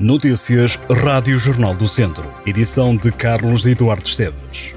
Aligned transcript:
Notícias 0.00 0.78
Rádio 1.02 1.36
Jornal 1.40 1.74
do 1.74 1.88
Centro. 1.88 2.32
Edição 2.46 2.96
de 2.96 3.10
Carlos 3.10 3.66
Eduardo 3.66 4.06
Esteves. 4.06 4.72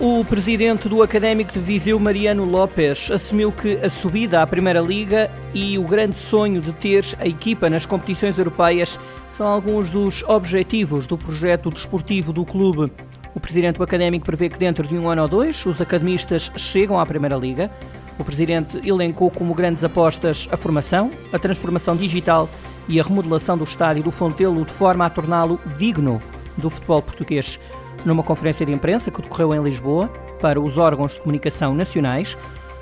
O 0.00 0.24
presidente 0.24 0.88
do 0.88 1.02
Académico 1.02 1.52
de 1.52 1.60
Viseu, 1.60 2.00
Mariano 2.00 2.46
Lopes, 2.46 3.10
assumiu 3.10 3.52
que 3.52 3.76
a 3.76 3.90
subida 3.90 4.40
à 4.40 4.46
Primeira 4.46 4.80
Liga 4.80 5.30
e 5.52 5.76
o 5.76 5.82
grande 5.82 6.18
sonho 6.18 6.62
de 6.62 6.72
ter 6.72 7.04
a 7.18 7.28
equipa 7.28 7.68
nas 7.68 7.84
competições 7.84 8.38
europeias 8.38 8.98
são 9.28 9.46
alguns 9.46 9.90
dos 9.90 10.22
objetivos 10.22 11.06
do 11.06 11.18
projeto 11.18 11.68
desportivo 11.68 12.32
do 12.32 12.42
clube. 12.42 12.90
O 13.34 13.40
presidente 13.40 13.76
do 13.76 13.82
Académico 13.82 14.24
prevê 14.24 14.48
que 14.48 14.58
dentro 14.58 14.88
de 14.88 14.96
um 14.96 15.10
ano 15.10 15.20
ou 15.20 15.28
dois 15.28 15.66
os 15.66 15.82
academistas 15.82 16.50
chegam 16.56 16.98
à 16.98 17.04
Primeira 17.04 17.36
Liga. 17.36 17.70
O 18.18 18.24
presidente 18.24 18.80
elencou 18.88 19.30
como 19.30 19.54
grandes 19.54 19.82
apostas 19.82 20.48
a 20.52 20.56
formação, 20.56 21.10
a 21.32 21.38
transformação 21.38 21.96
digital 21.96 22.48
e 22.88 23.00
a 23.00 23.02
remodelação 23.02 23.58
do 23.58 23.64
estádio 23.64 24.02
do 24.02 24.10
Fontelo 24.10 24.64
de 24.64 24.72
forma 24.72 25.04
a 25.04 25.10
torná-lo 25.10 25.58
digno 25.76 26.20
do 26.56 26.70
futebol 26.70 27.02
português. 27.02 27.58
Numa 28.04 28.22
conferência 28.22 28.64
de 28.64 28.72
imprensa 28.72 29.10
que 29.10 29.22
decorreu 29.22 29.54
em 29.54 29.62
Lisboa 29.62 30.08
para 30.40 30.60
os 30.60 30.78
órgãos 30.78 31.14
de 31.14 31.20
comunicação 31.20 31.74
nacionais, 31.74 32.36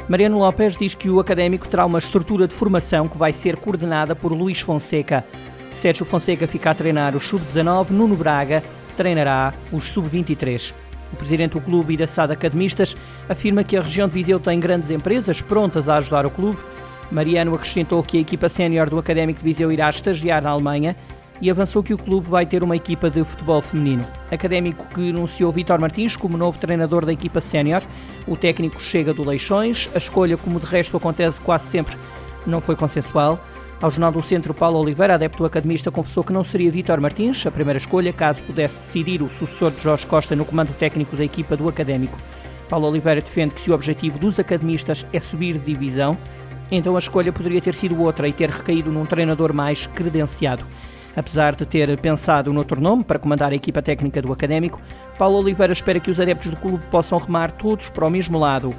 Mariano 0.09 0.39
Lopes 0.39 0.77
diz 0.77 0.95
que 0.95 1.09
o 1.09 1.21
académico 1.21 1.69
terá 1.69 1.87
uma 1.87 1.99
estrutura 1.99 2.49
de 2.49 2.55
formação 2.55 3.07
que 3.09 3.17
vai 3.17 3.33
ser 3.33 3.57
coordenada 3.57 4.17
por 4.17 4.33
Luís 4.33 4.61
Fonseca. 4.61 5.25
Sérgio 5.73 6.05
Fonseca 6.05 6.47
fica 6.47 6.71
a 6.71 6.75
treinar 6.75 7.17
o 7.17 7.21
Sub-19, 7.21 7.91
Nuno 7.91 8.17
Braga 8.17 8.63
treinará 8.97 9.55
os 9.73 9.89
Sub-23. 9.91 10.75
O 11.13 11.17
presidente 11.17 11.53
do 11.53 11.61
clube, 11.61 11.95
Iraçada 11.95 12.33
Academistas, 12.33 12.97
afirma 13.29 13.63
que 13.63 13.77
a 13.77 13.83
região 13.83 14.09
de 14.09 14.15
Viseu 14.15 14.41
tem 14.41 14.59
grandes 14.59 14.91
empresas 14.91 15.43
prontas 15.43 15.89
a 15.89 15.99
ajudar 15.99 16.25
o 16.25 16.31
clube. 16.31 16.59
Mariano 17.11 17.55
acrescentou 17.55 18.03
que 18.03 18.17
a 18.17 18.21
equipa 18.21 18.49
sénior 18.49 18.89
do 18.89 18.99
Académico 18.99 19.41
de 19.41 19.45
Viseu 19.45 19.71
irá 19.71 19.91
estagiar 19.91 20.43
na 20.43 20.51
Alemanha 20.51 20.97
e 21.43 21.51
avançou 21.51 21.83
que 21.83 21.93
o 21.93 21.99
clube 21.99 22.29
vai 22.29 22.47
ter 22.47 22.63
uma 22.63 22.77
equipa 22.77 23.11
de 23.11 23.23
futebol 23.25 23.61
feminino. 23.61 24.07
Académico 24.31 24.87
que 24.95 25.11
anunciou 25.11 25.51
Vítor 25.51 25.81
Martins 25.81 26.17
como 26.17 26.39
novo 26.39 26.57
treinador 26.57 27.05
da 27.05 27.13
equipa 27.13 27.41
sénior. 27.41 27.83
O 28.27 28.37
técnico 28.37 28.81
chega 28.81 29.13
do 29.13 29.25
Leixões. 29.25 29.91
A 29.95 29.99
escolha, 29.99 30.37
como 30.37 30.61
de 30.61 30.67
resto 30.67 30.97
acontece 30.97 31.41
quase 31.41 31.67
sempre, 31.67 31.97
não 32.47 32.61
foi 32.61 32.77
consensual. 32.77 33.39
Ao 33.83 33.91
Jornal 33.91 34.13
do 34.13 34.23
Centro, 34.23 34.55
Paulo 34.55 34.79
Oliveira, 34.79 35.15
adepto 35.15 35.45
academista, 35.45 35.91
confessou 35.91 36.23
que 36.23 36.33
não 36.33 36.45
seria 36.45 36.71
Vítor 36.71 37.01
Martins 37.01 37.45
a 37.45 37.51
primeira 37.51 37.79
escolha, 37.79 38.13
caso 38.13 38.41
pudesse 38.45 38.77
decidir 38.77 39.21
o 39.25 39.29
sucessor 39.29 39.73
de 39.73 39.83
Jorge 39.83 40.07
Costa 40.07 40.37
no 40.37 40.45
comando 40.45 40.73
técnico 40.73 41.17
da 41.17 41.25
equipa 41.25 41.57
do 41.57 41.69
Académico. 41.69 42.17
Paulo 42.69 42.87
Oliveira 42.87 43.21
defende 43.21 43.55
que 43.55 43.61
se 43.61 43.73
o 43.73 43.75
objetivo 43.75 44.21
dos 44.21 44.39
academistas 44.39 45.05
é 45.13 45.19
subir 45.19 45.59
de 45.59 45.73
divisão, 45.73 46.17
então 46.71 46.95
a 46.95 46.99
escolha 47.01 47.33
poderia 47.33 47.61
ter 47.61 47.75
sido 47.75 48.01
outra 48.01 48.29
e 48.29 48.33
ter 48.33 48.51
recaído 48.51 48.93
num 48.93 49.05
treinador 49.05 49.53
mais 49.53 49.85
credenciado. 49.89 50.65
Apesar 51.17 51.57
de 51.57 51.67
ter 51.67 51.99
pensado 51.99 52.53
noutro 52.53 52.81
nome 52.81 53.03
para 53.03 53.19
comandar 53.19 53.51
a 53.51 53.57
equipa 53.57 53.83
técnica 53.83 54.23
do 54.23 54.33
Académico, 54.33 54.81
Paulo 55.19 55.39
Oliveira 55.39 55.73
espera 55.73 55.99
que 55.99 56.11
os 56.11 56.21
adeptos 56.21 56.53
do 56.53 56.57
clube 56.57 56.85
possam 56.89 57.19
remar 57.19 57.51
todos 57.51 57.91
para 57.91 58.07
o 58.07 58.11
mesmo 58.11 58.39
lado 58.39 58.73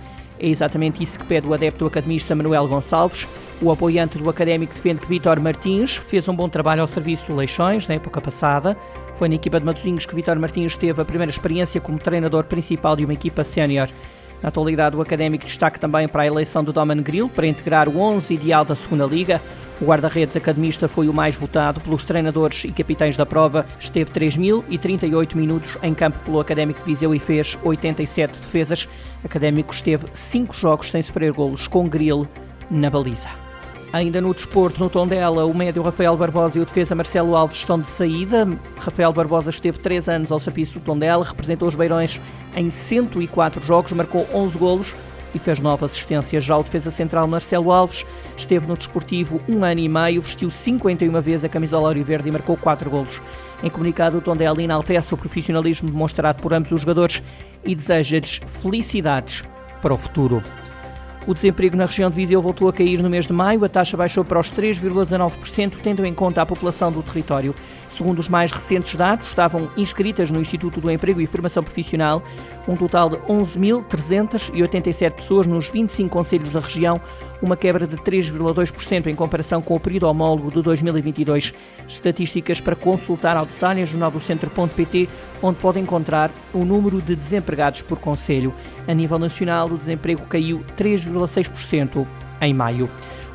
é 0.43 0.47
exatamente 0.49 1.01
isso 1.01 1.17
que 1.17 1.25
pede 1.25 1.47
o 1.47 1.53
adepto 1.53 1.85
academista 1.85 2.35
Manuel 2.35 2.67
Gonçalves. 2.67 3.25
O 3.63 3.71
apoiante 3.71 4.17
do 4.17 4.29
académico 4.29 4.73
defende 4.73 4.99
que 4.99 5.07
Vítor 5.07 5.39
Martins 5.39 5.95
fez 5.95 6.27
um 6.27 6.35
bom 6.35 6.49
trabalho 6.49 6.81
ao 6.81 6.87
serviço 6.87 7.27
do 7.27 7.35
Leixões 7.35 7.87
na 7.87 7.95
época 7.95 8.19
passada. 8.19 8.75
Foi 9.15 9.29
na 9.29 9.35
equipa 9.35 9.57
de 9.57 9.65
Matosinhos 9.65 10.05
que 10.05 10.13
Vítor 10.13 10.37
Martins 10.37 10.75
teve 10.75 11.01
a 11.01 11.05
primeira 11.05 11.31
experiência 11.31 11.79
como 11.79 11.97
treinador 11.97 12.43
principal 12.43 12.93
de 12.93 13.05
uma 13.05 13.13
equipa 13.13 13.41
sénior. 13.41 13.87
Na 14.41 14.49
atualidade, 14.49 14.97
o 14.97 15.01
académico 15.01 15.45
destaca 15.45 15.79
também 15.79 16.09
para 16.09 16.23
a 16.23 16.27
eleição 16.27 16.61
de 16.61 16.73
Doman 16.73 17.01
Grill 17.01 17.29
para 17.29 17.47
integrar 17.47 17.87
o 17.87 17.97
11 18.01 18.33
ideal 18.33 18.65
da 18.65 18.75
segunda 18.75 19.05
Liga. 19.05 19.41
O 19.79 19.85
guarda-redes 19.85 20.35
academista 20.35 20.89
foi 20.89 21.07
o 21.07 21.13
mais 21.13 21.37
votado 21.37 21.79
pelos 21.79 22.03
treinadores 22.03 22.65
e 22.65 22.71
capitães 22.73 23.15
da 23.15 23.25
prova. 23.25 23.65
Esteve 23.79 24.11
3.038 24.11 25.35
minutos 25.35 25.77
em 25.81 25.93
campo 25.93 26.19
pelo 26.19 26.41
Académico 26.41 26.81
de 26.81 26.85
Viseu 26.85 27.15
e 27.15 27.19
fez 27.19 27.57
87 27.63 28.41
defesas. 28.41 28.89
Académico 29.23 29.73
esteve 29.73 30.07
5 30.11 30.53
jogos 30.53 30.91
sem 30.91 31.01
sofrer 31.01 31.31
golos 31.31 31.65
com 31.65 31.87
grill 31.87 32.27
na 32.69 32.89
baliza. 32.89 33.42
Ainda 33.93 34.19
no 34.19 34.33
desporto, 34.33 34.79
no 34.79 34.89
Tondela, 34.89 35.45
o 35.45 35.53
médio 35.53 35.83
Rafael 35.83 36.17
Barbosa 36.17 36.57
e 36.57 36.61
o 36.63 36.65
defesa 36.65 36.95
Marcelo 36.95 37.35
Alves 37.35 37.57
estão 37.57 37.79
de 37.79 37.85
saída. 37.85 38.49
Rafael 38.79 39.13
Barbosa 39.13 39.51
esteve 39.51 39.77
3 39.77 40.09
anos 40.09 40.31
ao 40.31 40.39
serviço 40.39 40.73
do 40.73 40.79
Tondela, 40.79 41.23
representou 41.23 41.67
os 41.67 41.75
Beirões 41.75 42.19
em 42.55 42.71
104 42.71 43.63
jogos, 43.63 43.91
marcou 43.91 44.27
11 44.33 44.57
golos, 44.57 44.95
e 45.35 45.37
fez 45.37 45.59
nova 45.59 45.85
assistência. 45.85 46.41
Já 46.41 46.57
o 46.57 46.63
defesa 46.63 46.89
central 46.89 47.27
Marcelo 47.27 47.71
Alves 47.71 48.03
esteve 48.35 48.65
no 48.65 48.75
desportivo 48.75 49.39
um 49.47 49.63
ano 49.63 49.81
e 49.81 49.87
meio, 49.87 50.23
vestiu 50.23 50.49
51 50.49 51.21
vezes 51.21 51.45
a 51.45 51.49
camisola 51.49 51.93
verde 51.93 52.29
e 52.29 52.31
marcou 52.31 52.57
4 52.57 52.89
golos. 52.89 53.21
Em 53.61 53.69
comunicado, 53.69 54.17
o 54.17 54.21
Tondela 54.21 54.59
enaltece 54.59 55.13
o 55.13 55.17
profissionalismo 55.17 55.91
demonstrado 55.91 56.41
por 56.41 56.51
ambos 56.51 56.71
os 56.71 56.81
jogadores 56.81 57.21
e 57.63 57.75
deseja-lhes 57.75 58.41
felicidades 58.47 59.43
para 59.83 59.93
o 59.93 59.97
futuro. 59.99 60.41
O 61.25 61.33
desemprego 61.33 61.77
na 61.77 61.85
região 61.85 62.09
de 62.09 62.17
Viseu 62.17 62.41
voltou 62.41 62.67
a 62.67 62.73
cair 62.73 63.01
no 63.01 63.09
mês 63.09 63.27
de 63.27 63.33
maio. 63.33 63.63
A 63.63 63.69
taxa 63.69 63.95
baixou 63.95 64.25
para 64.25 64.39
os 64.39 64.51
3,19%, 64.51 65.75
tendo 65.81 66.05
em 66.05 66.13
conta 66.13 66.41
a 66.41 66.45
população 66.45 66.91
do 66.91 67.01
território. 67.01 67.55
Segundo 67.87 68.19
os 68.19 68.27
mais 68.27 68.51
recentes 68.51 68.95
dados, 68.95 69.27
estavam 69.27 69.69
inscritas 69.77 70.31
no 70.31 70.41
Instituto 70.41 70.81
do 70.81 70.89
Emprego 70.89 71.21
e 71.21 71.27
Formação 71.27 71.61
Profissional 71.61 72.23
um 72.67 72.75
total 72.75 73.09
de 73.09 73.17
11.387 73.17 75.11
pessoas 75.11 75.45
nos 75.45 75.69
25 75.69 76.09
conselhos 76.09 76.51
da 76.51 76.59
região, 76.59 76.99
uma 77.41 77.55
quebra 77.55 77.85
de 77.85 77.97
3,2% 77.97 79.07
em 79.07 79.15
comparação 79.15 79.61
com 79.61 79.75
o 79.75 79.79
período 79.79 80.07
homólogo 80.07 80.49
de 80.49 80.61
2022. 80.61 81.53
Estatísticas 81.87 82.59
para 82.59 82.75
consultar 82.75 83.37
ao 83.37 83.45
detalhe 83.45 83.81
em 83.81 83.85
jornaldocentro.pt, 83.85 85.09
onde 85.41 85.59
pode 85.59 85.79
encontrar 85.79 86.31
o 86.53 86.65
número 86.65 87.01
de 87.01 87.15
desempregados 87.15 87.81
por 87.81 87.99
conselho. 87.99 88.53
A 88.87 88.93
nível 88.93 89.19
nacional, 89.19 89.67
o 89.67 89.77
desemprego 89.77 90.25
caiu 90.25 90.63
3,6% 91.13 92.07
em 92.41 92.53
maio. 92.53 92.89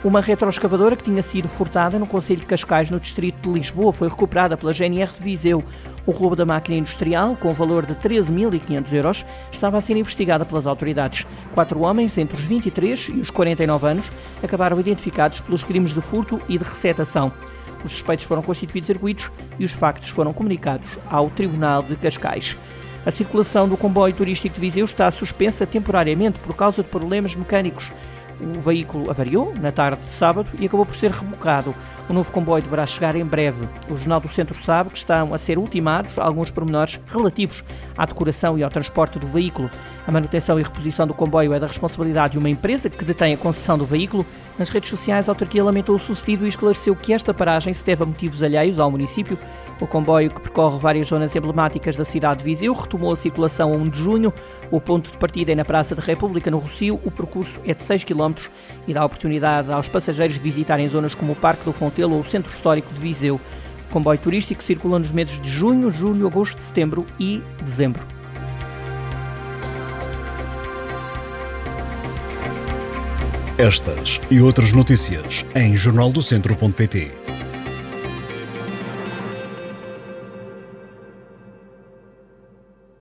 Uma 0.04 0.20
retroescavadora 0.20 0.94
que 0.94 1.02
tinha 1.02 1.22
sido 1.22 1.48
furtada 1.48 1.98
no 1.98 2.06
Conselho 2.06 2.38
de 2.38 2.46
Cascais, 2.46 2.88
no 2.88 3.00
distrito 3.00 3.48
de 3.48 3.58
Lisboa, 3.58 3.92
foi 3.92 4.08
recuperada 4.08 4.56
pela 4.56 4.72
GNR 4.72 5.10
de 5.10 5.24
Viseu. 5.24 5.64
O 6.06 6.12
roubo 6.12 6.36
da 6.36 6.44
máquina 6.44 6.78
industrial, 6.78 7.34
com 7.34 7.52
valor 7.52 7.84
de 7.84 7.96
13.500 7.96 8.92
euros, 8.92 9.26
estava 9.50 9.76
a 9.76 9.80
ser 9.80 9.96
investigada 9.96 10.44
pelas 10.44 10.68
autoridades. 10.68 11.26
Quatro 11.52 11.80
homens, 11.80 12.16
entre 12.16 12.36
os 12.36 12.44
23 12.44 13.08
e 13.08 13.20
os 13.20 13.30
49 13.30 13.88
anos, 13.88 14.12
acabaram 14.40 14.78
identificados 14.78 15.40
pelos 15.40 15.64
crimes 15.64 15.92
de 15.92 16.00
furto 16.00 16.40
e 16.48 16.56
de 16.56 16.64
recetação. 16.64 17.32
Os 17.84 17.90
suspeitos 17.90 18.24
foram 18.24 18.42
constituídos 18.42 18.90
arguídos 18.90 19.32
e 19.58 19.64
os 19.64 19.72
factos 19.72 20.10
foram 20.10 20.32
comunicados 20.32 20.96
ao 21.10 21.28
Tribunal 21.28 21.82
de 21.82 21.96
Cascais. 21.96 22.56
A 23.06 23.10
circulação 23.10 23.68
do 23.68 23.76
comboio 23.76 24.14
turístico 24.14 24.54
de 24.56 24.60
Viseu 24.60 24.84
está 24.84 25.10
suspensa 25.10 25.66
temporariamente 25.66 26.40
por 26.40 26.54
causa 26.54 26.82
de 26.82 26.88
problemas 26.88 27.34
mecânicos. 27.34 27.92
O 28.40 28.60
veículo 28.60 29.10
avariou 29.10 29.52
na 29.60 29.72
tarde 29.72 30.02
de 30.04 30.12
sábado 30.12 30.48
e 30.58 30.66
acabou 30.66 30.86
por 30.86 30.94
ser 30.94 31.10
rebocado. 31.10 31.74
O 32.08 32.12
novo 32.12 32.32
comboio 32.32 32.62
deverá 32.62 32.86
chegar 32.86 33.16
em 33.16 33.24
breve. 33.24 33.68
O 33.90 33.96
Jornal 33.96 34.20
do 34.20 34.28
Centro 34.28 34.56
sabe 34.56 34.90
que 34.90 34.96
estão 34.96 35.34
a 35.34 35.38
ser 35.38 35.58
ultimados 35.58 36.18
alguns 36.18 36.50
pormenores 36.50 37.00
relativos 37.06 37.64
à 37.96 38.06
decoração 38.06 38.56
e 38.56 38.62
ao 38.62 38.70
transporte 38.70 39.18
do 39.18 39.26
veículo. 39.26 39.68
A 40.06 40.12
manutenção 40.12 40.58
e 40.58 40.62
reposição 40.62 41.06
do 41.06 41.12
comboio 41.12 41.52
é 41.52 41.60
da 41.60 41.66
responsabilidade 41.66 42.32
de 42.32 42.38
uma 42.38 42.48
empresa 42.48 42.88
que 42.88 43.04
detém 43.04 43.34
a 43.34 43.36
concessão 43.36 43.76
do 43.76 43.84
veículo. 43.84 44.24
Nas 44.58 44.70
redes 44.70 44.88
sociais, 44.88 45.28
a 45.28 45.32
autarquia 45.32 45.62
lamentou 45.62 45.96
o 45.96 45.98
sucedido 45.98 46.46
e 46.46 46.48
esclareceu 46.48 46.94
que 46.94 47.12
esta 47.12 47.34
paragem 47.34 47.74
se 47.74 47.84
deve 47.84 48.04
a 48.04 48.06
motivos 48.06 48.42
alheios 48.42 48.78
ao 48.78 48.90
município 48.90 49.38
o 49.84 49.86
comboio, 49.86 50.30
que 50.30 50.40
percorre 50.40 50.78
várias 50.78 51.08
zonas 51.08 51.34
emblemáticas 51.34 51.96
da 51.96 52.04
cidade 52.04 52.38
de 52.38 52.44
Viseu, 52.44 52.72
retomou 52.72 53.12
a 53.12 53.16
circulação 53.16 53.72
a 53.72 53.76
1 53.76 53.88
de 53.88 53.98
junho. 53.98 54.32
O 54.70 54.80
ponto 54.80 55.10
de 55.10 55.18
partida 55.18 55.52
é 55.52 55.54
na 55.54 55.64
Praça 55.64 55.94
da 55.94 56.02
República, 56.02 56.50
no 56.50 56.58
Rocio. 56.58 57.00
O 57.04 57.10
percurso 57.10 57.60
é 57.64 57.74
de 57.74 57.82
6 57.82 58.04
km 58.04 58.34
e 58.86 58.92
dá 58.92 59.04
oportunidade 59.04 59.70
aos 59.70 59.88
passageiros 59.88 60.34
de 60.34 60.40
visitarem 60.40 60.88
zonas 60.88 61.14
como 61.14 61.32
o 61.32 61.36
Parque 61.36 61.64
do 61.64 61.72
Fontelo 61.72 62.14
ou 62.14 62.20
o 62.20 62.24
Centro 62.24 62.52
Histórico 62.52 62.92
de 62.92 63.00
Viseu. 63.00 63.40
O 63.88 63.92
comboio 63.92 64.18
turístico 64.18 64.62
circula 64.62 64.98
nos 64.98 65.12
meses 65.12 65.38
de 65.38 65.48
junho, 65.48 65.90
julho, 65.90 66.26
agosto, 66.26 66.60
setembro 66.60 67.06
e 67.18 67.42
dezembro. 67.62 68.18
Estas 73.58 74.20
e 74.30 74.40
outras 74.40 74.72
notícias 74.72 75.44
em 75.52 75.74
jornaldocentro.pt. 75.74 77.10